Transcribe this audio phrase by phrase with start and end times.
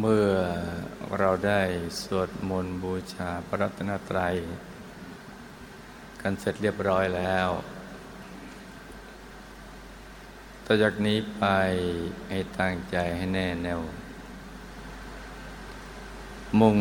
[0.00, 0.28] เมื่อ
[1.18, 1.60] เราได้
[2.02, 4.34] สวดมนต์บูชาพระรัตนตรัย
[6.20, 7.48] กันเสร็จเรียบร้อยแล้ว
[10.64, 11.44] ต่อจากนี้ไป
[12.28, 13.80] ให้ตั้งใจให้แน่แน่ว
[16.60, 16.78] มุ่ง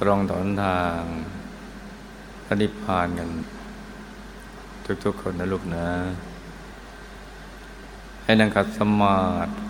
[0.00, 1.02] ตรงต่อทาง
[2.44, 3.28] พระนิพพานกัน
[5.04, 5.88] ทุกๆคนนะลูกนะ
[8.24, 9.69] ให้นั่งขัดสมาธิ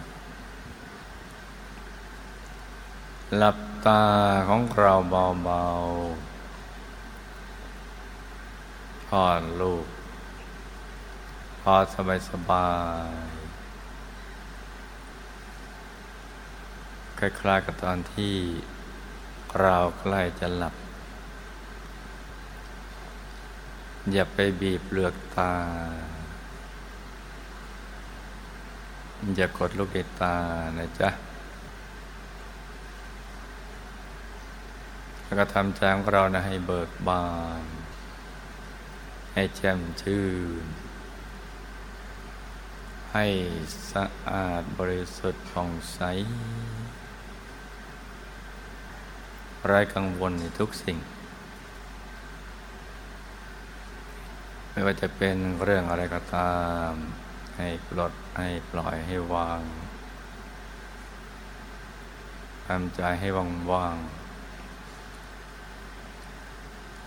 [3.37, 4.03] หลับตา
[4.49, 9.85] ของเราเบาๆพอนลูก
[11.61, 12.71] พอสบายสบา
[13.09, 13.11] ย
[17.19, 18.35] คล้ายๆกับตอนที่
[19.59, 20.75] เราใกล้จะหลับ
[24.11, 25.53] อย่าไปบีบเปลือกตา
[29.35, 30.35] อย่ากดลูกในตา
[30.79, 31.30] นะจ๊ะ
[35.31, 37.29] แล้วก็ทำใจของเรานะให้เบิกบา
[37.61, 37.63] น
[39.33, 40.25] ให้แจ่มชื่
[40.63, 40.65] น
[43.13, 43.25] ให้
[43.93, 45.99] สะอาดบริสุทธิ์ผ่องใส
[49.65, 50.97] ไร้กังวลในทุกสิ่ง
[54.71, 56.59] ไม่ว่าจะเป็นเรื่องอะไรก็ตา
[56.89, 56.91] ม
[57.57, 59.61] ให้ปลดให้ปล่อยให้วาง
[62.67, 63.97] ทำใจให้ว่างว่าง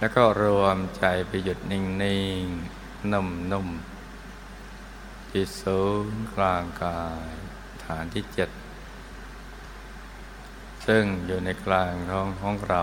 [0.05, 1.83] แล้วก็รวมใจไปหยุดนิ่
[2.42, 5.80] งๆ นุ่มๆ ที่ศู
[6.12, 7.33] นย์กลางกาย
[7.84, 8.51] ฐานที่เจ็ด
[10.86, 12.83] ซึ่งอยู่ในกลางท้องของเรา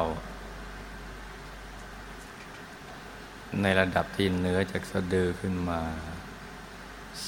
[3.62, 5.82] ในระดับที่เหนือจากสะดือขึ้นมา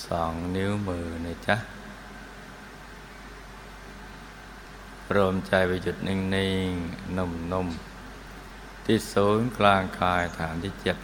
[0.06, 1.58] สองนิ้วมือนะจ๊ะ
[5.16, 6.18] รวมใจไปหยุดนิ่
[6.68, 7.93] ง ๆ นุ่ม ๆ
[8.86, 10.98] ที่ศูนย์กลางกายฐานที่เจ็ด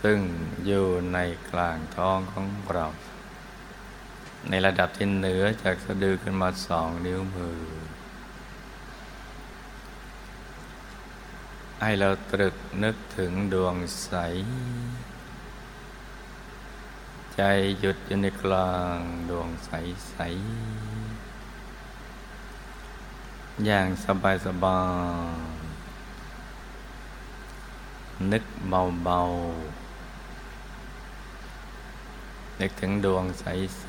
[0.00, 0.18] ซึ่ง
[0.66, 1.18] อยู่ใน
[1.50, 2.86] กลางท้องของเรา
[4.48, 7.60] ในระดับที่เหนือจากสะดือขึ้นมาสองนิ้วมือ
[11.80, 14.12] ให้เราตรึกนึกถึงดวงใส
[17.34, 17.40] ใจ
[17.80, 18.96] หยุดอยู่ในกลาง
[19.30, 19.70] ดวงใส
[20.08, 20.16] ใส
[23.66, 24.80] อย่างสบายสบา
[25.48, 25.49] ย
[28.32, 29.30] นึกเบาๆ
[32.60, 33.86] นึกถึงดวงใส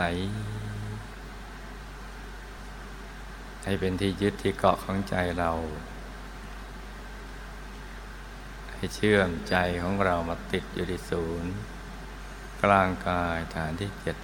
[1.18, 5.52] ๆ ให้เป็นที่ยึดที่เกาะของใจเรา
[8.75, 11.52] ให้เชื่อมใจของเรามาติดอยู่ที่ศูนย์
[12.63, 14.18] กลางกายฐานที่เจ็ด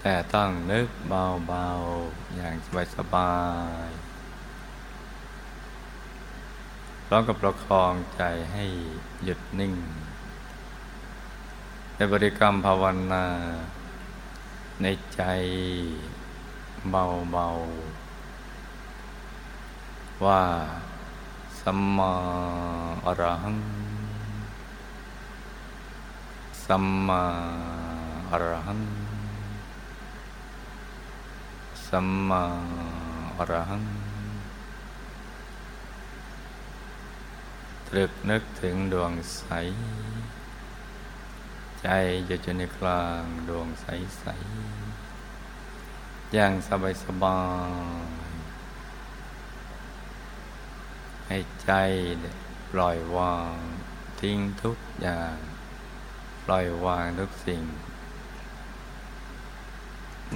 [0.00, 1.66] แต่ต้องนึกเบา
[2.02, 2.54] ๆ อย่าง
[2.96, 3.34] สบา
[3.86, 3.88] ย
[7.06, 8.22] ๆร้องกับประคองใจ
[8.52, 8.64] ให้
[9.24, 9.74] หยุดนิ่ง
[11.96, 13.24] ในบริกรรมภาวนา
[14.82, 15.22] ในใจ
[16.90, 20.42] เบาๆ ว่า
[21.60, 22.12] สัมมา
[23.06, 23.58] อรหัง
[26.66, 27.22] สัมมา
[28.30, 28.80] อรหัง
[31.88, 32.42] สัมมา
[33.38, 33.82] อรหัง
[37.88, 39.44] ตรึกนึกถึงดวงใส
[41.82, 41.88] ใจ
[42.26, 43.86] อยู่ในกลางดวงใส
[44.18, 44.26] ใส
[46.34, 47.40] อย่างสบายสบา
[48.08, 48.16] ย
[51.26, 51.70] ให้ใจ
[52.70, 53.56] ปล่อยวาง
[54.20, 55.36] ทิ้งทุกอย่าง
[56.44, 57.62] ปล่อยวางทุกสิ่ง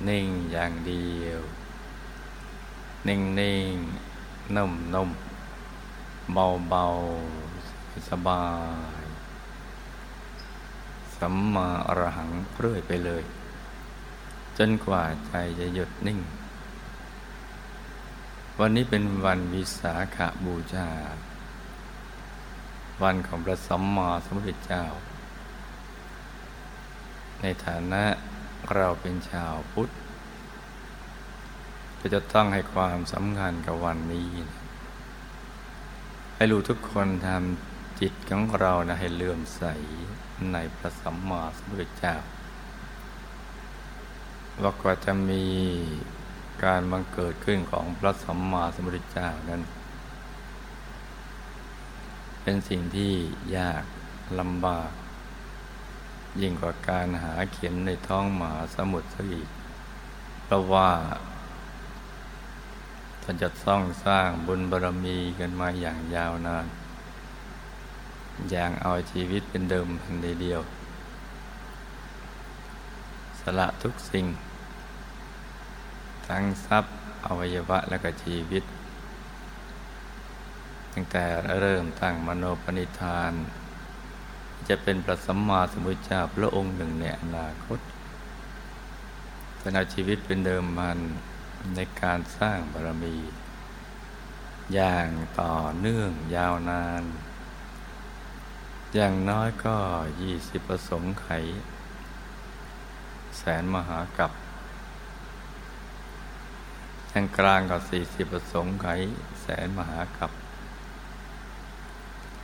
[0.09, 1.41] นิ่งอย่างเดียว
[3.09, 3.75] นิ่งนิ่ง
[4.57, 5.11] นุ่มนุ่ม
[6.69, 7.40] เบาๆ
[8.11, 8.47] สบา
[9.01, 9.03] ย
[11.19, 13.23] สัมมาอรหังเรื่อยไปเลย
[14.59, 16.19] จนกว่าใจจะหยุดนิ่ง
[18.59, 20.89] วันนี้เป็นวันวิสาขาบูชา
[23.03, 24.85] วันของพระสัมมาสัมพุทธเจ้า
[27.41, 28.05] ในฐานะ
[28.75, 29.91] เราเป็นชาวพุทธ
[31.99, 34.29] ก็จะต้องให้ความสำคัญกับวันนี้
[36.35, 37.70] ให้รู้ทุกคนทำ
[38.01, 39.63] จิตของเรานะให้เลื่อมใส
[40.53, 42.15] ในพระสัมมาสัมพุทธเจ้า
[44.63, 45.45] ว่ากว่าจะมี
[46.65, 49.63] การบังเกิดขึ้นของพระสัมมาสัมพุทธเจ้านั้น
[52.43, 53.13] เป็นสิ่งที่
[53.57, 53.85] ยาก
[54.41, 54.91] ลำบาก
[56.41, 59.49] ยิ่งกว่าการหาเข็มในท้องหมาสมุทรซะอีก
[60.45, 60.91] เพราะว่า
[63.23, 66.67] ท่านจะต้องสร้างบุญบารมีกันมาอย่างยาวนาน
[68.51, 70.61] อย่างเอาชีวิตเป็นเดิมพันเดียว
[73.41, 74.27] สละทุกสิ่ง
[76.27, 76.95] ทั้งทรัพย์
[77.27, 78.65] อวัยวะและก็ชีวิต
[80.93, 81.25] ตั้งแต่
[81.61, 83.33] เริ่มตั้งมโนปณิธาน
[84.69, 87.81] จะเป็นประสัมมาสัมพุทธเจ้าพระองค์หนึ่งในอนาคต
[89.63, 90.99] สนาชีวิตเป็นเดิมพัน
[91.75, 93.17] ในการสร้างบารมี
[94.75, 95.09] อย่าง
[95.41, 97.03] ต่อเนื่องยาวนาน
[98.97, 99.77] อย่างน้อยก็
[100.23, 101.29] ยี่สิบประสงค์ไข
[103.39, 104.33] แสนมหากับ
[107.11, 108.89] อย่างกลางก็สี่สิบประสงค์ไข
[109.43, 110.31] แสนมหากับ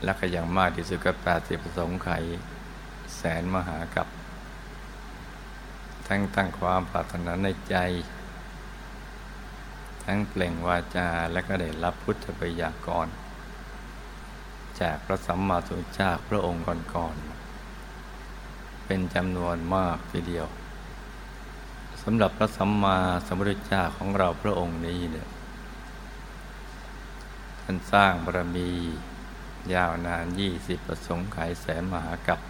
[0.05, 2.11] และก็อย่างมากที่สุดก็แปดสิบประสงค์ไข
[3.17, 4.09] แสนมหากับ
[6.09, 7.77] ทั้งตั้งความปรารถนาในใจ
[10.05, 13.09] ทั้งเปล่งวาจาและก็ได้รับพุทธบัญญักร
[14.81, 16.63] จากพระสัมมาสัมพุทธเจ้าพระองค์
[16.95, 20.47] ก่อนๆเป็นจำนวนมากทีเดียว
[22.03, 25.29] สำหรับพระสัมมาสัมพุทธเจ้าของเราพระองค์นี้เนี่ย
[27.63, 28.71] ท่านสร้างบารมี
[29.75, 32.41] ยาวนานยี่สิบประสงค์ขายแสนมหากับ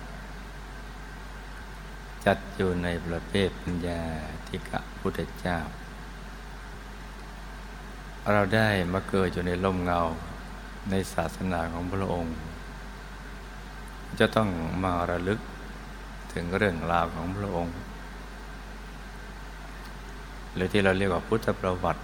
[2.25, 4.03] จัดอยู่ในประเภทปัญญา
[4.49, 5.59] ธิกะพุทธเจ้า
[8.33, 10.01] เราได้มาเกิดอยู่ในร่มเงา
[10.91, 12.37] ในศาสนาของพระองค์
[14.21, 14.49] จะต้อง
[14.85, 15.41] มาระลึก
[16.33, 17.77] ถึงเรื่องราวของพระองค์
[20.55, 22.03] หรือที่เราเรียกว่าพุทธประวัติ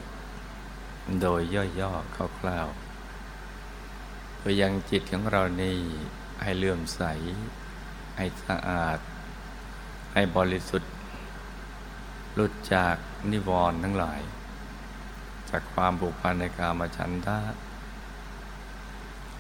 [1.21, 1.41] โดย
[1.81, 5.77] ย่อๆคร่าวๆเพื่อยังจิตของเรานี่
[6.43, 7.03] ให้เลื่อมใส
[8.17, 8.99] ให้สะอาด
[10.15, 10.93] ให้บริสุทธิ์
[12.35, 12.97] หลุดจาก
[13.31, 14.21] นิวรณ์ทั้งหลาย
[15.51, 17.39] จากความผูกพันในกามฉันทะ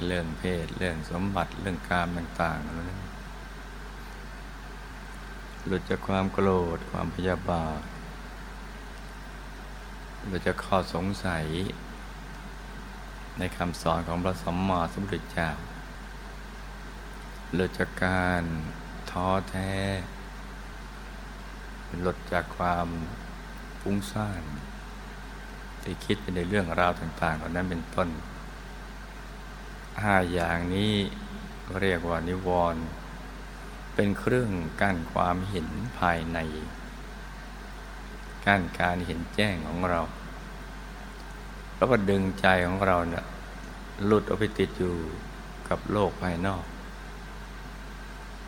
[0.07, 3.03] เรื่องเพศ เรื่องสมบัติเรื่องกามต่างๆนั้น
[5.67, 7.81] หลุดจากความโกรธความพยาบาท
[10.27, 11.47] หลุดจากข้อสงสัย
[13.39, 15.51] ในคำสอนของพระสัมมาสัมพุทธเจ้า
[17.55, 18.43] หลุดจากการ
[19.11, 19.73] ท้อแท้
[22.01, 22.87] หลุดจากความ
[23.81, 24.43] ฟุ้งซ่าน
[25.83, 28.09] ที่คิดไปในเรื่องราวต่างๆเหล่านั้นเป็นต้น
[30.01, 30.95] ห้าอย่างนี้
[31.81, 32.83] เรียกว่านิวรณ์
[33.95, 34.51] เป็นเครื่อง
[34.81, 35.69] กั้นความเห็น
[35.99, 36.39] ภายใน
[38.47, 40.01] กั้นการเห็นแจ้งของเรา
[41.77, 43.25] แล้วก็ดึงใจของเราเนี่ย
[44.05, 44.95] หลุดออกไปติดอยู่
[45.69, 46.65] กับโลกภายนอก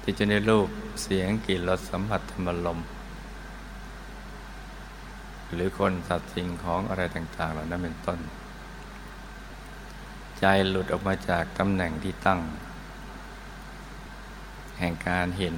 [0.03, 0.69] ที่จะในรูป
[1.03, 2.79] เสียงกลิ่นรสสัมผัสธรรมลม
[5.53, 8.19] หรือคนสัตว์สิ่งของอะไรต่าง ๆ เหล่านั้นเป็นต้น
[10.47, 12.41] ใจหลุดออกมาจากตำแหน่งที่ตั้ง
[14.79, 15.57] แห่งการเห็น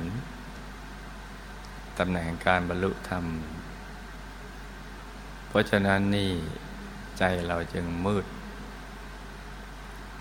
[1.99, 3.25] ตำแหน่งแห่งการบรรลุธรรม
[5.49, 6.31] เพราะฉะนั้นนี่
[7.19, 8.27] ใจเราจึงมืด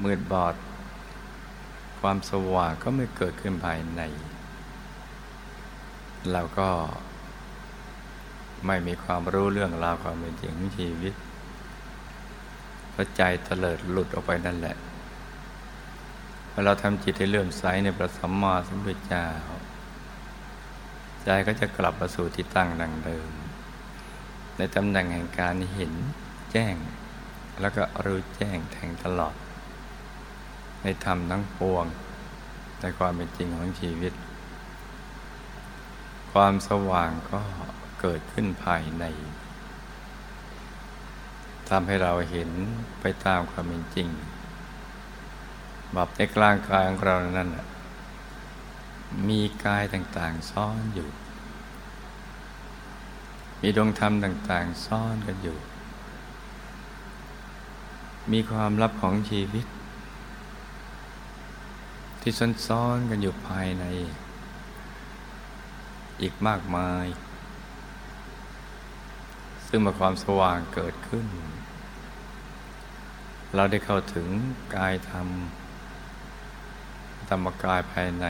[0.04, 0.56] มืดบอด
[2.00, 4.02] ความสว่างก็ไม่เกิดขึ้นภายใน
[6.32, 6.70] เราก็
[8.66, 11.14] ไม่มีความรู้เรื่องราวความเป็นจริงของชีวิต
[12.96, 14.78] เพราะใจเตลิดหลุดออกไปนั่นแหละ
[16.52, 19.28] พอเราทำจิตให้เลื่อมใสในพระสัมมาสัมพุทธเจ้า
[21.24, 23.30] ใจก็จะกลับมาสู่ที่ตั้งดังเดิม
[24.58, 25.94] ในตำแหน่งแห่งการเห็น
[26.52, 26.76] แจ้ง
[27.62, 29.36] แล้วก็รู้แจ้งแทงตลอด
[30.82, 31.86] ในธรรมทั้งปวง
[32.82, 34.14] ในความเป็นจริงของชีวิต
[36.34, 37.40] ความสว่างก็
[38.02, 39.06] เกิดขึ้นภายใน
[41.70, 42.50] ทำให้เราเห็น
[43.02, 44.10] ไปตามความเป็นจริง
[45.94, 47.50] แบบในกลางกายของเรานั้น
[49.30, 51.10] มีกายต่างๆซ่อนอยู่
[53.62, 55.58] มีดวงธรรมต่างๆซ่อนกันอยู่
[58.32, 59.66] มีความลับของชีวิต
[62.22, 62.32] ที่
[62.68, 63.86] ซ่อนๆกันอยู่ภายใน
[66.22, 67.06] อีกมากมาย
[69.68, 71.26] ซึ่งมื่อความสว่างเกิดขึ้น
[73.56, 74.28] เราได้เข้าถึง
[74.76, 75.28] กายธรรม
[77.30, 78.26] ธรรมกายภายใน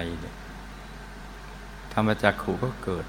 [1.93, 3.05] ธรรมจักขุก็เกิด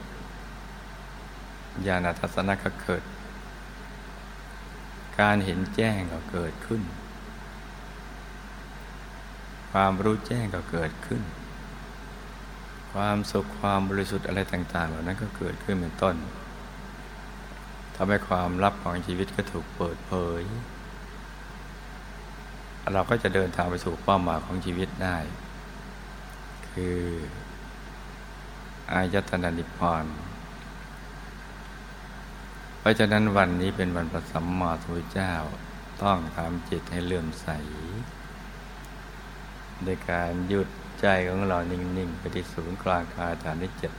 [1.87, 3.03] ญาณทัศนะก็เกิด
[5.21, 6.83] การเห็นแจ้งก็เกิดขึ้น
[9.71, 11.23] ความรู้แจ้งก็เกิดขึ้น
[12.93, 16.17] ความสุขความบริสุทธิ์อะไรต่าง ๆ เหล่านั้นก็เกิดขึ้นเป็นต้น
[17.97, 20.43] ทำให้ความลับของชีวิตก็ถูกเปิดเผย
[22.93, 25.17] เราก็จะเดินทางไปสู่เป้าหมายของชีวิตได้
[26.73, 27.01] คือ
[28.93, 30.07] อายตนะนิพพาน
[32.79, 35.35] เพราะฉะนั้นวันนี้เป็นวันพระสัมมาสัมพุทธเจ้า
[36.03, 37.49] ต้องทำจิตให้เลื่อมใส
[39.85, 40.69] โดยการหยุด
[41.01, 43.93] ใจของเรานิ่งๆไปที่ศูนย์กลางกายฐานที่เจ็ด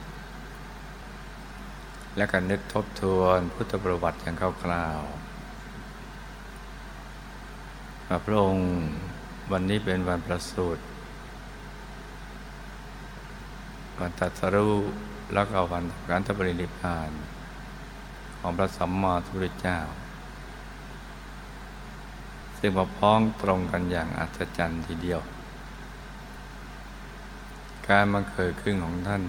[2.17, 5.27] และการนึกทบทวนพุทธประวัติอย่างคร่าวๆ
[8.25, 8.67] พระองค์
[9.51, 10.81] วันนี้เป็นวันประสูติ
[13.99, 14.75] วันตัสรู้
[15.33, 17.09] แล้วก็วันการทบริลิพาน
[18.39, 19.79] ของพระสัมมาสัมพุทธเจ้า
[22.57, 25.19] ซึ่งมาพ้องตรงกันอย่างอัศจรรย์ทีเดียว
[27.87, 29.23] การมาเกิดขึ้นของท่าน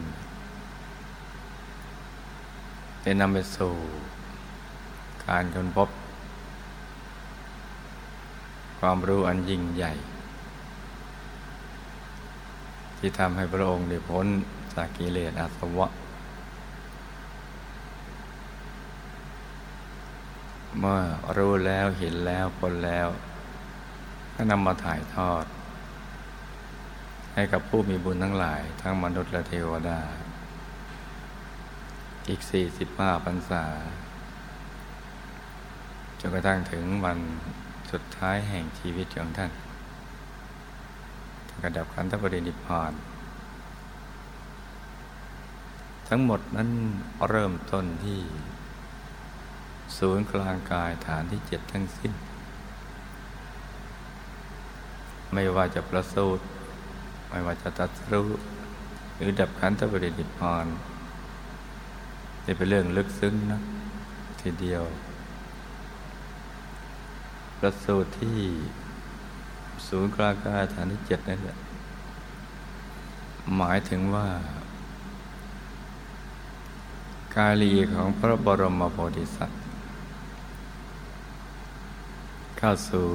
[3.04, 3.74] จะนำไปสู่
[5.26, 5.88] การค้นพบ
[8.78, 9.92] ความรู้อันยิ่งใหญ่
[12.98, 14.26] ที่ทำให้พระองค์ได้พ้น
[14.74, 15.88] จากกิเลสอาสวะ
[20.78, 21.00] เมื่อ
[21.36, 23.08] รู้แล้วเห็นแล้วพ้นแล้ว
[24.34, 25.44] ก็นำมาถ่ายทอด
[27.34, 30.00] ให้กับผู้มีบุญทั้งหลาย ทั้งมนุษย์และเทวดา
[32.28, 33.64] อีกสี่สิบห้าพรรษา
[36.20, 37.18] จนกระทั่งถึงวัน
[37.92, 39.52] สุดท้ายแห่งชีวิตของท่าน
[41.62, 42.92] กระดับขันธปรินิพพาน
[46.08, 46.70] ทั้งหมดนั้น
[47.28, 48.20] เริ่มต้นที่
[49.98, 52.12] ศูนย์กลางกายฐานที่เจ็ดทั้งสิ้น
[55.32, 56.44] ไม่ว่าจะประสูติ
[57.30, 58.28] ไม่ว่าจะตัดรู้
[59.16, 60.66] หรือดับขันธปรินิพพาน
[62.50, 63.60] นี่เป็นเรื่องลึกซึ้งนะ
[64.40, 64.82] ทีเดียว
[67.58, 68.38] ประสูตรที่
[69.86, 71.58] ศูนย์กลางกายฐานที่เจ็ดนั่นแหละ
[73.56, 74.28] หมายถึงว่า
[77.34, 79.60] กาลีของพระบรมโพธิสัตว์
[82.58, 83.08] เข้าสู่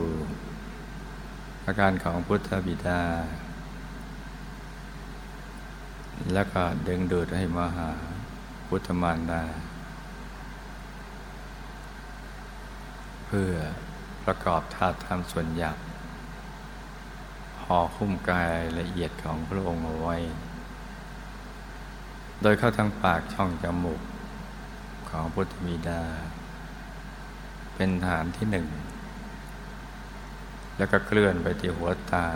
[1.66, 3.02] อาการของพุทธบิดา
[6.34, 8.12] แล้วก็ดึงดูดให้มาหา
[8.67, 9.43] พุทธมารดา
[13.25, 13.51] เพื่อ
[14.25, 15.77] ประกอบธาตุธรรมส่วนหยาบ
[17.63, 20.17] ห่อคุ้มกายละเอียดของพระองค์เอาไว้
[22.41, 24.01] โดยเข้าทางปากช่องจมูก
[25.10, 26.03] ของพุทธมีดา
[27.75, 28.67] เป็นฐานที่หนึ่ง
[30.77, 32.27] แล้วก็เคลื่อนไปที่หัวตา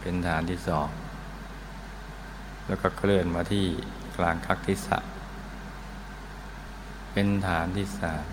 [0.00, 0.88] เป็นฐานที่สอง
[2.70, 3.66] แล้วก็เคลื่อนมาที่
[4.16, 4.98] กลางคักทิศะ
[7.12, 8.26] เป็นฐานที่สาม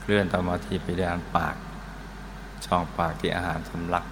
[0.00, 1.56] เคลื่อนต่อมาที่ไปดานปาก
[2.66, 4.04] ช่องปากที่อาหารสำลัก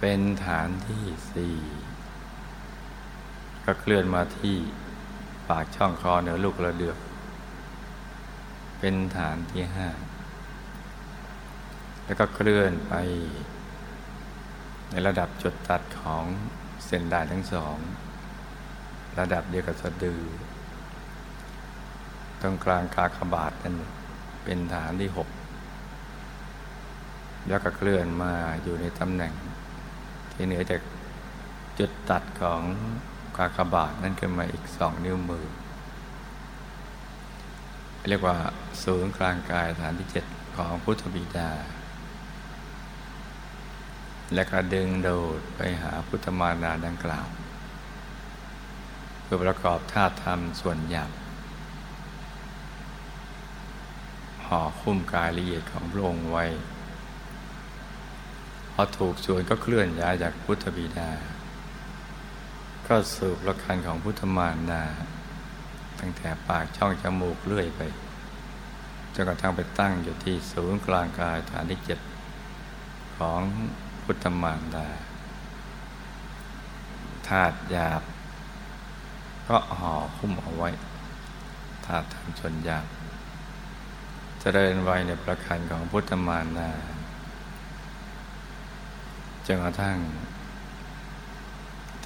[0.00, 1.56] เป็นฐานที่สี่
[3.64, 4.56] ก็เคลื่อนมาที่
[5.48, 6.98] ปากช่องคอเหนือลูกระเดือก
[8.78, 9.88] เป็นฐานที่ห้า
[12.04, 12.94] แล้วก็เคลื่อนไป
[14.90, 16.24] ในระดับจุดตัดของ
[16.86, 17.76] เส้นได้ทั้งสอง
[19.18, 20.22] ระดับเดียวกับสะดือ
[22.40, 23.74] ตรงกลางกากบาทนั่น
[24.44, 25.28] เป็นฐานที่หก
[27.48, 28.32] แล้วก็เคลื่อนมา
[28.62, 29.34] อยู่ในตำแหน่ง
[30.32, 30.80] ที่เหนือจาก
[31.78, 32.62] จุดตัดของ
[33.36, 35.46] กากบาทนั่นขึ้นมาอีกสองนิ้วมือ
[38.08, 38.36] เรียกว่า
[38.82, 40.24] ศูนย์กลางกายฐานที่เจ็ด
[40.56, 41.50] ของพุทธบิดา
[44.34, 47.26] และก็ดึงโดดไปหาพุทธมานาดังกล่าว
[49.22, 51.10] เพื่อประกอบธาตุธรรมส่วนหยาบ
[54.46, 56.46] ห่อคุ้มกายละเอียดของพระองค์ไว้
[58.70, 61.10] พอถูกส่วนก็เคลื่อนย้ายจากพุทธบิดา
[62.86, 64.84] ก็สืบละคันของพุทธมารดา
[66.00, 67.80] ตั้งแต่ปากช่องจมูกเลื่อยไป
[69.14, 72.00] จนกระทั่งไปตั้งอยู่ที่ศูนย์กลางกายฐานที่เจ็ด
[73.16, 73.40] ของ
[74.12, 74.88] พุทธมารดา
[77.28, 78.02] ธาตุหยาบ
[79.48, 80.70] ก็ห่อคุ้มเอาไว้
[81.84, 82.86] ถ้าทำชนหยาก
[84.40, 86.70] เจริญไว้ในประคันของพุทธมารดา
[89.46, 89.98] จนกระทั่ง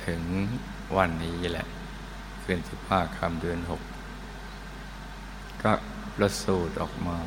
[0.04, 0.20] ถึง
[0.96, 1.66] วันนี้แหละ
[2.42, 3.82] คืนสิบห้าคำเดือนหก
[5.62, 5.72] ก็
[6.16, 7.18] ประสูตรออกมา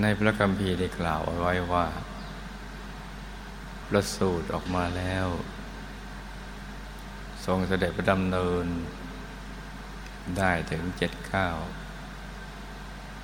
[0.00, 1.86] ในพระคัมภีร์ได้กล่าวเอาไว้ว่า
[3.88, 5.26] ประสูตรออกมาแล้ว
[7.44, 8.66] ทรงเสด็จประดำเนิน
[10.38, 11.56] ได้ถึงเจ็ดข้าว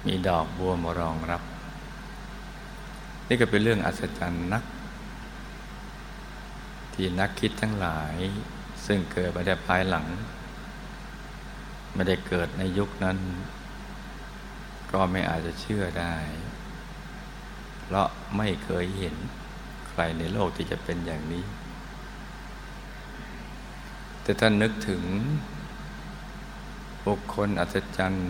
[0.06, 1.42] มีดอกบัวมารองรับ
[3.28, 4.64] นี่ก็เป็นเรื่องอัศจรรย์นัก
[6.94, 8.14] ที่นักคิดทั้งหลาย
[8.86, 10.06] ซึ่งเกิดมาได้ภายหลัง
[11.94, 13.18] ไม่ได้เกิดในยุคนั้น
[14.92, 16.14] ก็ไม่อาจจะเชื่อได้
[17.90, 19.16] เพราะไม่เคยเห็น
[19.88, 21.44] ใครในโลกที่จะเป็นอย่างนี้
[24.22, 25.02] แต่ท่านนึกถึง
[27.06, 28.28] บุคคลอัศจรรย์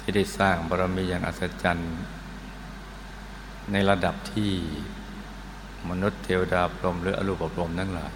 [0.00, 1.94] ที่ได้สร้างบารมีอย่างอัศจรรย์
[3.72, 4.52] ในระดับที่
[5.88, 8.12] มนุษย์เทวดาพรหมหรืออรูปพรหมทั้งหลาย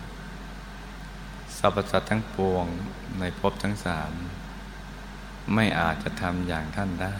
[1.58, 2.66] สรรพสัตว์ทั้งปวง
[3.18, 4.12] ในภพทั้งสาม
[5.54, 7.16] ไม่อาจจะทำอย่างท่านได้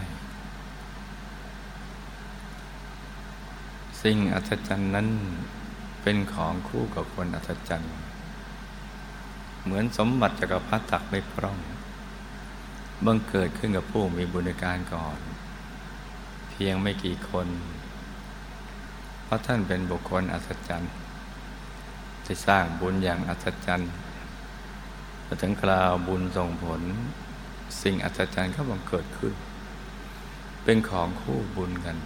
[4.03, 5.07] สิ่งอัศจรรย์นั้น
[6.01, 7.93] เป็นของคู่กับคนอัศจรรย์
[9.63, 11.57] เหมือนสมบัติจักรพรรดิตักไม่พร่อง
[13.05, 15.19] บังเกิดขึ้นกับผู้มีบุญการก่อน
[16.49, 17.47] เพียงไม่กี่คน
[19.23, 20.91] เพราะท่านเป็นบุคคลอัศจรรย์
[22.25, 23.91] ที่สร้างบุญอย่างอัศจรรย์
[25.25, 26.81] พอถึงคราวบุญส่งผล
[27.81, 29.33] สิ่งอัศจรรย์ก็บังเกิดขึ้น
[30.63, 31.97] เป็นของคู่บุญกัน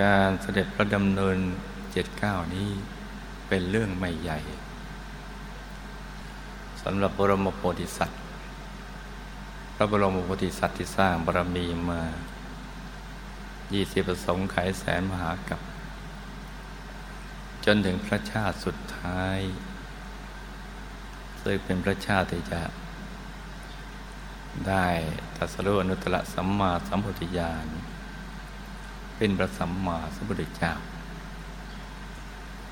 [0.00, 1.38] การเสด็จพระดำเนิน
[1.92, 2.70] เจ็ดเก้านี้
[3.48, 4.38] เป็นเรื่องไม่ใหญ่
[6.82, 8.20] สำหรับบรมโพธิสัตว์
[9.74, 12.02] พระบรมโพธิสัตว์ที่สร้างบารมีมา
[13.72, 15.60] ยี่สิบประสงค์ไขแสนมหากับ
[17.64, 19.38] จนถึงพระชาติสุดท้าย
[21.42, 22.62] ซึ่งเป็นพระชาติที่จะ
[24.68, 24.86] ได้
[25.36, 27.66] ตัสรุอนุตตรสัมมาสัมพุทธญาณ
[29.16, 30.72] เป็นพระสัมมาสัมพุทธเจ้า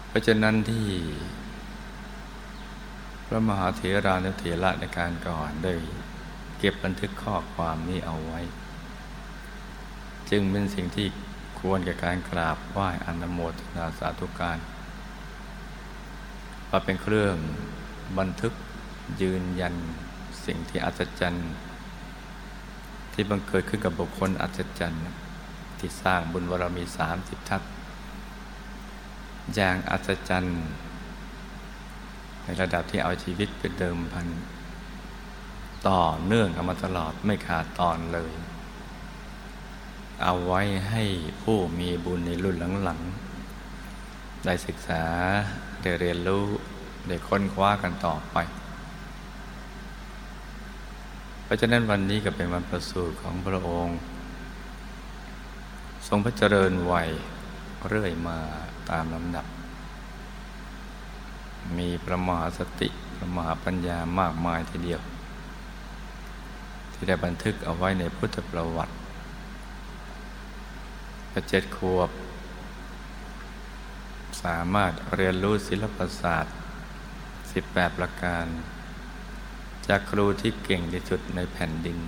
[0.08, 0.88] เพราะฉะนั้นที่
[3.26, 5.74] พระมหาเถรานุเถระในการก่อนได้
[6.58, 8.40] เก็บบันทึกข้อความนี้เอาไว้
[10.30, 11.06] จึงเป็นสิ่งที่
[11.60, 14.58] ควรแก่การกราบไหว้อนโมทนาสาธุการ
[16.70, 17.36] ว่าเป็นเครื่อง
[18.18, 18.52] บันทึก
[19.20, 19.74] ยืนยัน
[20.46, 21.50] สิ่งที่อัศจรรย์
[23.12, 25.02] ที่บังเกิดขึ้นกับบุคคลอัศจรรย์
[25.82, 27.62] ที่สร้างบุญบารมีสามสิบทัศ
[29.54, 30.60] อย่างอัศจรรย์
[32.42, 34.28] ในระดับที่เอาชีวิตเป็นเดิมพัน
[35.88, 38.32] ต่อเนื่องกันมาตลอดไม่ขาดตอนเลย
[40.22, 41.02] เอาไว้ให้
[41.42, 45.04] ผู้มีบุญในรุ่นหลังๆ ได้ศึกษา
[45.82, 46.44] ได้เรียนรู้
[47.08, 48.36] ได้ค้นคว้ากันต่อไป
[51.44, 53.98] เพราะฉะนั้นวันนี้ก็เป็นวันประสูติของพระองค์
[56.12, 57.10] รงพระเจริญวัย
[57.88, 58.38] เรื่อยมา
[58.90, 59.46] ตามลำดับ
[61.78, 65.00] มีประมาสติประมาปัญญามากมายทีเดียว
[66.92, 68.94] ที่ได้บันทึกเอาไว้ในพุทธประวัติ
[71.30, 72.10] พระเจ็ดขวบ
[74.42, 76.54] สามารถเรียนรู้ศิลปศาสตร์
[77.42, 78.46] 18 ประการ
[79.88, 81.98] จากครูที่เก่งที่สุดในแผ่นดิน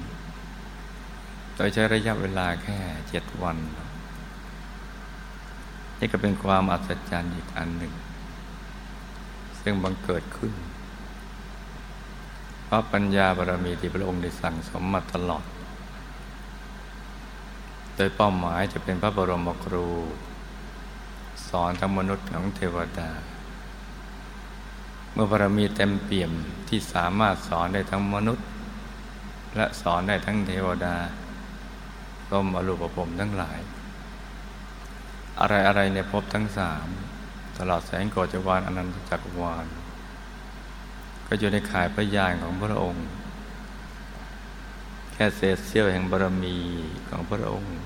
[1.57, 3.59] โดยใช้ระยะเวลาแค่เจ็ดวัน
[5.99, 7.93] นี่ก็เป็นความอัศจรรย์อีกอันหนึ่ง
[9.61, 10.53] ซึ่งบังเกิดขึ้น
[12.65, 15.45] เพราะปัญญาบารมีที่พระองค์ได้สั่งสมมาตลอด
[17.97, 19.87] โดยเป้าหมายจะเป็นพระบรมครู
[21.49, 23.11] สอนทั้งมนุษย์ของเทวดา
[25.13, 26.33] เมื่อบารมีเต็มเปี่ยม
[26.69, 28.47] ที่สามารถสอนได้ทั้งมนุษย์
[29.57, 30.97] และสอนได้ทั้งเทวดา
[32.31, 33.59] ก็มอรูปภพทั้งหลาย
[35.41, 36.87] อะไรอะไรในภพทั้งสาม
[37.59, 39.67] ตลอดแสงโกจวานอนันตจักรวาล
[41.27, 43.07] ก็อยู่ในข่ายพระญาณของพระองค์
[45.13, 46.57] แค่เศษเสี้ยวแห่งบารมี
[47.09, 47.77] ของพระองค์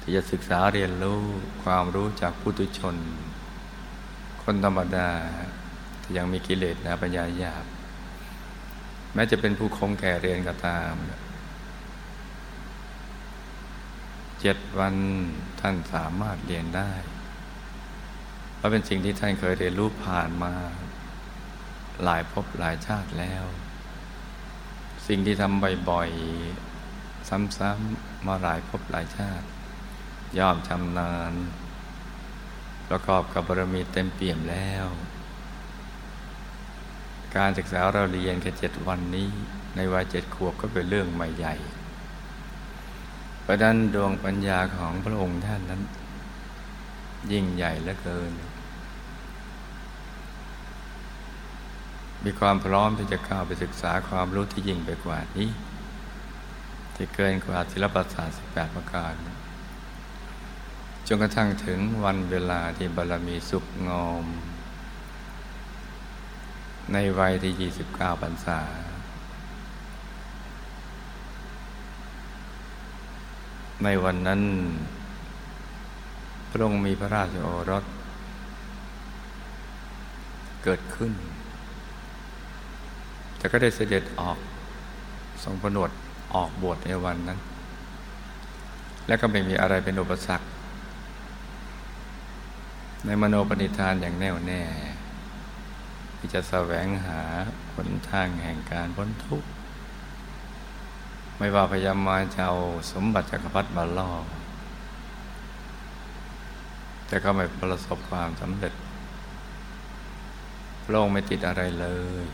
[0.00, 1.20] ที่จะศึกษาเรียนรู้
[1.62, 2.96] ความรู้จากผู้ตุชน
[4.42, 5.10] คนธรรมดา
[6.02, 7.64] ที่ยังมีกิเลสนะปัญญาหยาบ
[9.14, 10.92] แม้จะเป็นผู้คงแก่เรียนก็ตาม
[14.40, 14.94] เจ็ดวัน
[15.66, 16.92] ท่านสามารถเรียนได้
[18.56, 20.54] เพราะเป็นสิ่งที่ท่านเคยเรียนรู้ผ่านมา
[22.04, 23.44] หลายภพหลายชาติแล้ว
[25.08, 29.46] สิ่งที่ทำบ่อยๆ ซ้ำๆมาหลายภพหลายชาติ
[30.38, 31.32] ย่อมชำนาญ
[32.88, 34.86] ประกอบกับบารมีเต็มเปี่ยมแล้ว
[37.36, 39.30] การศึกษาเราเรียนแค่เจ็ดวันนี้
[39.76, 41.56] ในวัยเจ็ดขวบก็เป็นเรื่องไม่ใหญ่
[43.46, 45.82] ประดันดวงปัญญาของพระองค์ท่านนั้น
[47.32, 48.32] ยิ่งใหญ่เหลือเกิน
[52.24, 55.50] มีความพร้อมที่จะเข้าไปศึกษาความรู้ที่ยิ่งไปกว่านี้
[56.94, 59.14] ที่เกินกว่าศิลปศาสตร์18 ประการ
[61.06, 64.26] จนกระทั่งถึงวันเวลาที่บารมีสุขงอม
[66.92, 68.60] ในวัยที่ 29 พรรษา
[73.82, 74.40] ในวันนั้น
[76.50, 77.84] พระองค์มีพระราชโอรส
[80.64, 81.12] เกิดขึ้น
[83.36, 84.38] แต่ก็ได้เสด็จออก
[85.44, 85.90] ทรงผนวด
[86.34, 87.38] ออกบวชในวันนั้น
[89.06, 90.46] และก็ไม่มีอะไรเป็นอุปสรรค
[93.06, 94.62] ในมโนปณิธานอย่างแน่วแน่
[96.18, 97.20] ที่จะแสวงหา
[97.74, 99.48] หนทางแห่งการพ้นทุกข์
[101.38, 102.56] ไม่ว่าพยายามมาจะเอา
[102.92, 104.10] สมบัติจักรพรรดิมาล่อ
[107.06, 108.74] แต่ก็ไม่ประสบความสำเร็จ
[110.90, 111.86] โลกไม่ติดอะไรเล
[112.22, 112.24] ย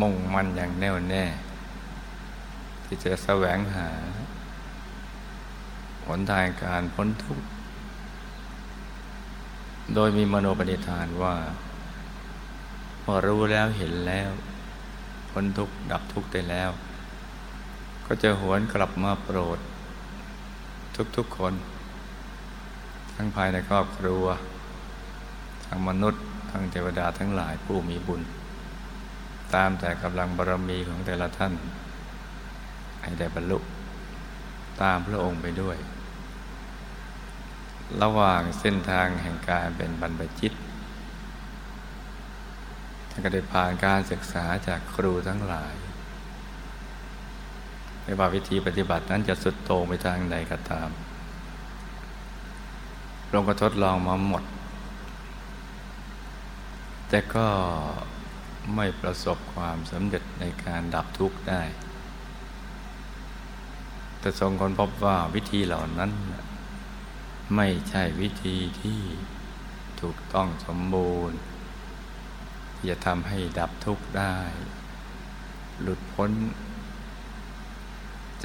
[0.00, 1.24] มุ่งมั่นอย่างแน่วแน่
[2.84, 3.88] ที่จะแสวงหา
[6.06, 7.46] หนทางการพ้นทุกข์
[9.94, 11.34] โดยมีมโนปณิธานว่า
[13.02, 14.30] พอรู้แล้วเห็นแล้ว
[15.30, 16.70] พ้นทุกข์ดับทุกข์ได้แล้ว
[18.12, 19.58] ก็จะหวนกลับมาโปรด
[21.16, 21.54] ทุกๆคน
[23.14, 24.24] ทั้งภายในครอบครัว
[25.66, 28.22] ทั้งมนุษย์ ทั้งเทวดาทั้งหลายผู้มีบุญ
[29.54, 31.52] ตามแต่กำลังบารมีของแต่ละท่าน
[33.02, 33.58] ให้ได้บรรลุ
[34.82, 35.76] ตามพระองค์ไปด้วย
[38.02, 40.52] ระหว่างเส้นทางแห่งการเป็นบรรพจิต
[43.10, 45.74] ท่านก็ได้ผ่านการศึกษาจากครูทั้งหลาย
[48.02, 50.90] ไม่ว่าวิธีปฏิบัตินั้นจะสุดโต่งไปทางใดก็ตาม
[53.32, 54.44] ลงก็ทดลองมาหมด
[57.08, 57.46] แต่ก็
[58.76, 61.62] ไม่ประสบความสำเร็จในการดับทุกข์ได้
[64.20, 66.10] แต่ทรงคนพบว่าวิธีเหล่านั้น
[67.56, 69.00] ไม่ใช่วิธีที่
[70.00, 71.38] ถูกต้องสมบูรณ์
[72.74, 74.36] ที่จะทำให้ดับทุกข์ได้
[75.80, 76.30] หลุดพ้น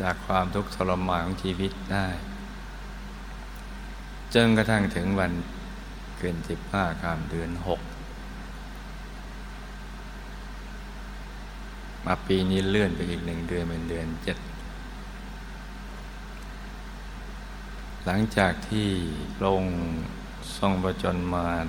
[0.01, 2.08] จากความทุกข์ทรมานของชีวิตได้
[4.34, 5.31] จนกระทั่งถึงวัน
[6.17, 7.81] เกินสิบห้าคามเดือนหก
[12.05, 14.38] มาปีนี้เลื่อนไปอีกหนึ่งเดือนเป็นเดือนเจ็ด
[18.05, 18.89] หลังจากที่
[19.45, 19.63] ลง
[20.58, 21.67] ทรงประจนมาร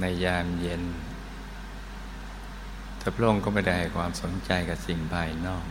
[0.00, 0.82] ในยามเย็น
[3.00, 5.66] แต่พระองค์ก็ไม่ได้ให้ความสนใจกับสิ่งภายนอก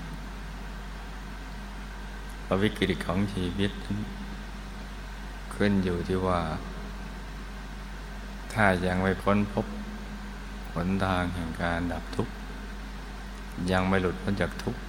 [2.43, 3.71] เพระวิกฤตของชีวิต
[5.55, 6.41] ขึ้นอยู่ที่ว่า
[8.53, 9.65] ถ้ายังไม่พ้นพบ
[10.73, 12.33] หนทางแห่งการดับทุกข์
[13.71, 14.81] ยังไม่หลุดพ้นจากทุกข์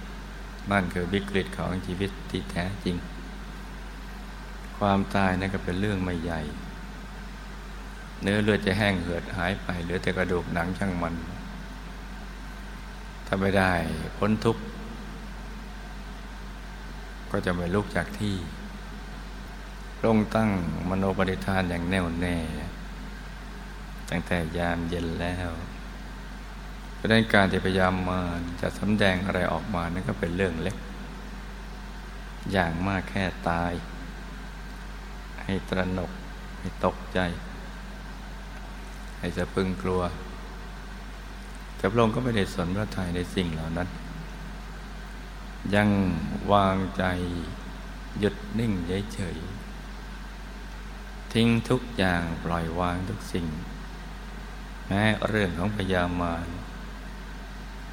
[0.71, 2.95] นั่นคือวิกฤตของชีวิตที่แท้จริง
[4.77, 6.41] ความตายนั่นก็เป็นเรื่องไม่ใหญ่
[8.21, 11.15] เนื้อเลือดจะแห้งเหือดหายไปเหลือแต่กระดูกหนังช่างมัน
[13.33, 13.73] ถ้าไม่ได้
[14.17, 14.63] พ้นทุกข์
[17.31, 18.35] ก็จะไม่ลุกจากที่
[20.03, 20.49] ลงตั้ง
[20.89, 22.37] มโนปณิธานอย่างแน่วแน่
[24.09, 25.49] ตั้งแต่ยามเย็นแล้ว
[26.95, 28.19] เพราะนั้นการที่พยายามมา
[28.61, 30.75] จะสำแดงอะไรออกมานั่นก็เป็นเรื่องเล็ก
[32.51, 33.73] อย่างมากแค่ตาย
[35.43, 36.11] ให้ตระหนก
[36.59, 37.19] ให้ตกใจ
[39.19, 40.01] ให้สะพึงกลัว
[41.81, 43.89] แต่พระองค์ก็ไม่ได้สนพระทัยในสิ่งเหล่านั้น
[45.75, 45.89] ยัง
[46.53, 47.03] วางใจ
[48.19, 48.71] หยุดนิ่ง
[49.13, 53.47] เฉยๆทิ้งทุกอย่างปล่อยวางทุกสิ่ง
[54.87, 56.47] แม้เรื่องของพยามาร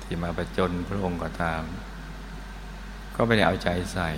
[0.02, 1.62] ที่มาประจนพระองค์ก็ตาม
[3.14, 4.10] ก็ไม่ได้เอาใจใส่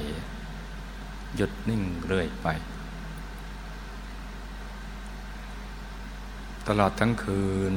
[1.37, 2.48] หยุดนิ่งเรื่อยไป
[6.68, 7.74] ตลอดทั้งคืน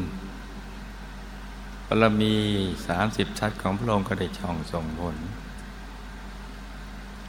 [1.88, 2.36] บารมี
[2.88, 5.17] สามสิบชัดของพระองค์ก็ได้ช่องส่งผล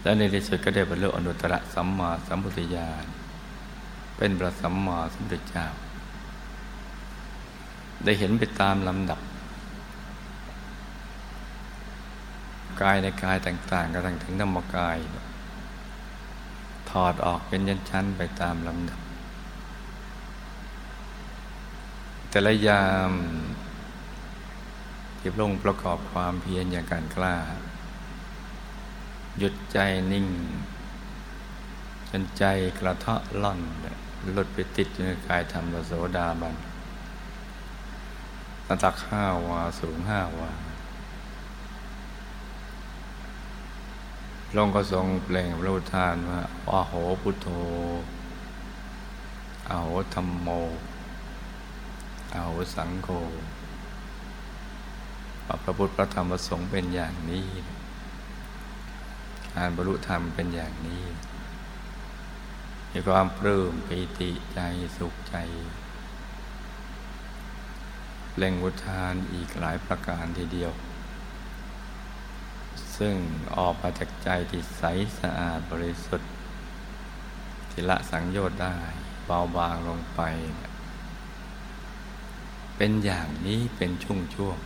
[0.03, 3.07] และในที่สุดก็ได้บรรลุอนุตตรสัมมาสัมพุทธญาณ
[4.17, 5.67] เป็นพระสัมมาสัมพุทธเจ้า
[8.05, 9.21] ได้เห็นไปตามลำดับ
[12.83, 14.97] กายในกายต่างๆกระทั่งถึงธรรมกาย
[16.91, 19.01] ถอดออกเป็นยันชั้นไปตามลำดับ
[22.31, 23.13] แต่ละยาม
[25.27, 27.37] ที่พระองค์ประกอบความเพียรอย่างการกล้า
[29.39, 29.79] หยุดใจ
[30.13, 30.27] นิ่ง
[32.11, 32.45] จนใจ
[32.79, 33.61] กระเทาะล่อน
[34.33, 36.55] หลุดไปติดอยู่ในกายธรรมโสดาบัน
[38.67, 40.51] ตัตักห้าวาสูงห้าวา
[44.57, 47.49] ลงก็ทรงเปล่งพระอุทานว่าอาโหพุทโธ
[49.69, 50.49] อาโหธรรมโม
[52.35, 53.11] อาโหสังโฆ
[55.63, 57.49] พระพุทธพระธรรมพระสงฆ์เป็นอย่างนี้
[59.55, 61.05] การบรรลุธรรมเป็นอย่างนี้
[62.91, 64.61] มีความปลื้มปีติใจ
[64.97, 65.37] สุขใจ
[68.37, 70.73] เล่งวุทานอีกหลายประการทีเดียว
[72.97, 73.17] ซึ่ง
[73.57, 74.83] ออกมาจากใจที่ใส
[75.21, 76.31] สะอาดบริสุทธิ์
[77.71, 78.77] ที่ละสังโยชน์ได้
[79.27, 80.21] เบาบางลงไป
[82.77, 84.59] เป็นอย่างนี้เป็นช่วงช่วง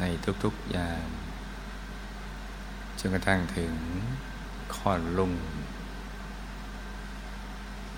[0.00, 0.04] ใน
[0.44, 1.08] ทุกๆอย่าม
[2.98, 3.72] จนกระทั่งถึง
[4.76, 5.32] ค่อนลุ่ง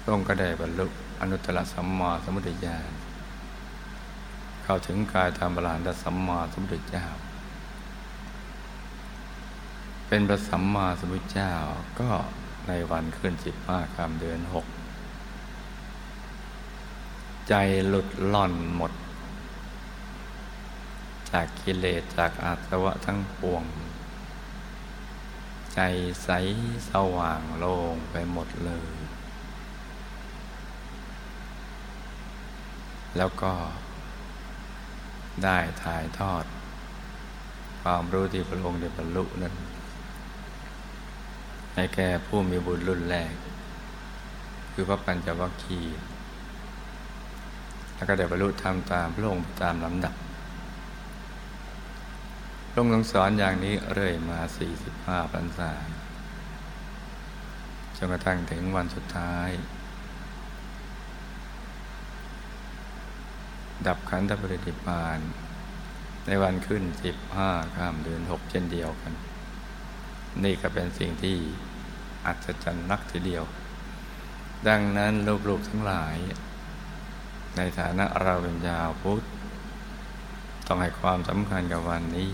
[0.09, 0.87] ลงก็ได้บรรลุ
[1.21, 2.91] อนุตตรสัมมาสัมพุทธญาณ
[4.65, 7.07] เข้าถึงกายธรรมบรานสัมมาสัมพุทธเจ้า
[10.09, 11.53] เป็นพระสัมมาสัมพุทธเจ้า
[12.01, 12.11] ก็
[12.69, 14.67] ในวันขึ้นสิบห้าคำเดือนหก
[17.49, 17.55] ใจ
[17.89, 18.93] หลุดล่อนหมด
[21.33, 23.65] จากกิเลสจากอาสวะทั้งปวง
[25.75, 25.81] ใจ
[26.25, 26.29] ใส
[26.91, 28.95] สว่างโล่งไปหมดเลย
[33.17, 33.53] แล้วก็
[35.45, 36.45] ได้ถ่ายทอด
[37.83, 39.55] ความรู้ที่พระองค์ได้บรรลุนั้น
[41.75, 43.33] ให้แก่ผู้มีบุญรุ่นแรก
[44.73, 45.99] คือพระปัญจวัคคีย์
[47.95, 50.15] แล้วก็ได้บรรลุธรรมตามพระองค์ตามลำดับ
[52.79, 54.41] ทรงสอนอย่างนี้เรื่อยมา
[54.87, 55.73] 45พรรษา
[57.97, 59.51] จนกระทั่งถึงวันสุดท้าย
[63.87, 65.19] ดับขันธปรินิพาน
[66.27, 66.83] ในวันขึ้น
[67.29, 69.13] 15 ข้ามเดือน 6 เช่นเดียวกัน
[70.45, 71.37] นี่ก็เป็นสิ่งที่
[72.27, 73.45] อัศจรรย์นักทีเดียว
[74.69, 75.13] ดังนั้น
[75.49, 76.17] ลูกๆทั้งหลาย
[77.57, 79.23] ในฐานะเราเป็นยาวพุทธ
[80.67, 82.31] ต้องให้ความสำคัญกับวันนี้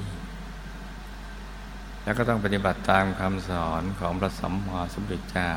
[2.03, 5.53] แล้วก็ต้องปฏิบัติตามคำสอนของพระสัมมาสัมพุทธเจ้า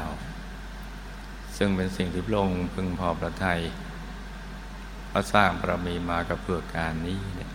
[1.58, 3.62] ซึ่งเป็นสิ่งที่พระองค์พึงพอประทัย
[5.12, 7.51] พระสร้างบารมีมากับเพื่อการนี้เนี่ย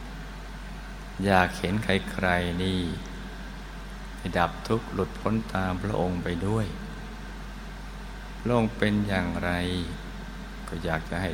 [1.24, 2.80] อยากเห็นใครๆนี่
[4.38, 6.66] ดับทุกข์หลุดพ้นตามพระองค์ไปด้วย
[8.40, 9.50] พระองค์เป็นอย่างไร
[10.68, 11.30] ก็อยากจะให้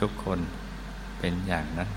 [0.00, 0.38] ทุกๆคน
[1.18, 1.90] เป็นอย่างนั้น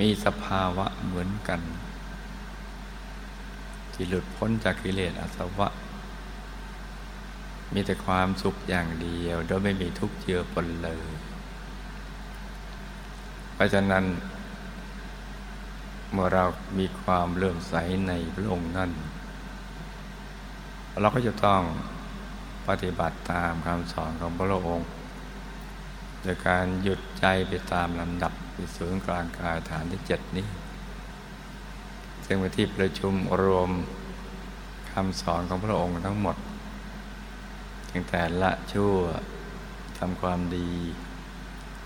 [0.00, 1.60] มีสภาวะเหมือนกัน
[4.02, 5.68] ที่หลุดพ้นจากกิเลสอาสวะ
[7.74, 11.10] มีแต่ความสุขอย่างเดียว โดยไม่มีทุกข์เจือปนเลย
[13.54, 14.04] เพราะฉะนั้น
[16.12, 16.44] เมื่อเรา
[16.78, 17.74] มีความเลื่อมใส
[18.08, 18.90] ในพระองค์นั้น
[21.00, 21.62] เราก็จะต้อง
[22.68, 24.88] ปฏิบัติตามคำสอนของพระองค์
[26.22, 30.46] โดยการหยุดใจไปตามลำดับที่ศูนย์กลางกายฐานที่เจ็ดนี้
[32.32, 33.70] ซึ่งเป็นที่ประชุมรวม
[34.92, 36.36] คำสอนของพระองค์ทั้งหมด
[37.90, 38.94] ตั้งแต่ละชั่ว
[39.98, 40.70] ทำความดี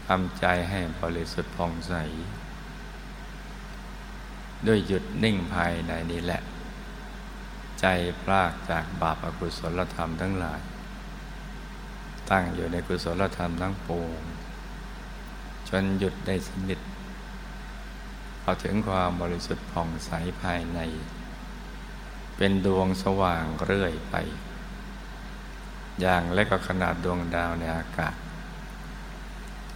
[0.06, 1.94] ทำใจให้บริสุทธิ์ผ่องใส
[4.66, 6.40] ด้วยหยุดนิ่งภายในนี้แหละ
[7.80, 7.86] ใจ
[8.22, 10.60] พลากจากบาปอกุศลธรรมทั้งหลาย
[12.30, 14.20] ตั้งอยู่ในกุศลธรรมทั้งปวง
[15.68, 16.80] จนหยุดได้สนิท
[18.46, 20.10] พอถึงความบริสุทธิ์ผ่องใส
[20.42, 20.80] ภายใน
[22.36, 24.16] เป็นดวงสว่างเรื่อยไป
[26.00, 28.14] อย่างเล็กก็ขนาดดวงดาวในอากาศ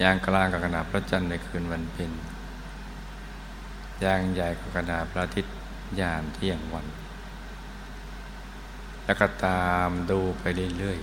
[0.00, 2.12] อย่างกลางก็ขนาดพระจันทร์ในคืนวันเพ็ญ
[4.00, 5.54] อย่างใหญ่ก็ขนาดพระอาทิตย์
[6.00, 6.86] ยามเที่ยงวัน
[9.04, 10.44] แล้วก็ตามดูไป
[10.78, 10.98] เรื่อย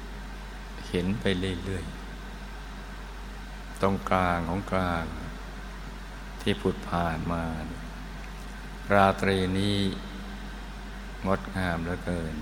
[0.00, 5.04] ๆเห็นไปเรื่อยๆตรงกลางของกลาง
[6.44, 7.44] ที่ผุดผ่านมา
[8.92, 9.78] ราตรีนี้
[11.26, 12.34] งดงามเหลือเกิน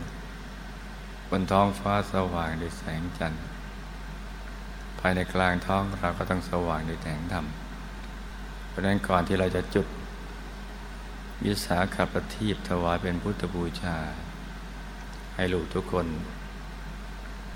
[1.31, 3.45] บนท้องฟ้าสว่างด้วยแสงจันทร์
[4.99, 7.47] ภายในกลางท้องเราก็ต้องสว่างด้วยแสงธรรม
[8.69, 9.87] เพราะนั้นก่อนที่เราจะจุด
[11.45, 13.97] วิสาขประทีปถวายเป็นพุทธบูชา
[15.35, 16.07] ให้ลูกทุกคน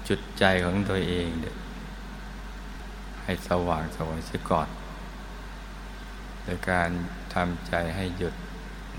[0.08, 1.50] จุดใจของตัวเองเด็
[3.24, 4.68] ให้สว่างสวยเสียก่อน
[6.46, 6.90] โดยการ
[7.34, 8.34] ทำใจให้หยุด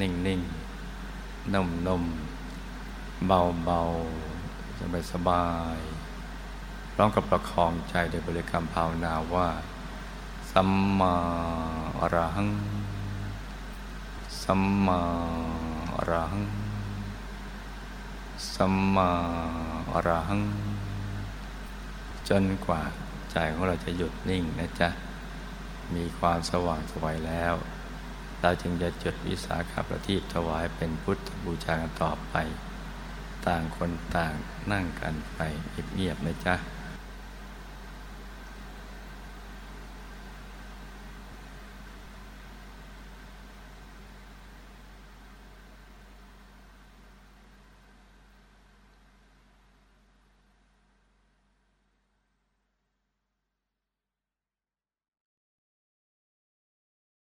[0.02, 0.42] นิ่งนิ่ง
[1.54, 2.04] นุ่มนุ่ม
[3.28, 3.82] เบาเบา
[4.80, 5.78] สบายสบาย
[6.94, 9.50] พร้อมกับประคองใจโดยบริกรรมภาวนาว่า
[10.52, 11.16] สัมมา
[12.00, 12.50] อรหัง
[14.44, 15.02] สัมมา
[15.96, 16.46] อรหัง
[18.56, 19.10] สัมมา
[19.92, 20.42] อรหัง
[22.30, 22.82] จนกว่า
[23.32, 24.90] ใจของเราจะหยุดนิ่งนะจ๊ะ
[25.96, 27.54] มีความสว่างสวยแล้ว
[28.42, 32.36] เราจึงจะจุดวิสาขประทีปถวายเป็นพุทธบูชากันต่อไป
[33.48, 34.34] ต่างคนต่าง
[34.72, 35.40] นั่งกันไป
[35.96, 36.56] เงียบๆนะจ๊ะ